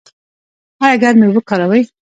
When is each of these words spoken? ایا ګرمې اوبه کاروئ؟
ایا 0.83 0.95
ګرمې 1.03 1.25
اوبه 1.27 1.41
کاروئ؟ 1.49 1.81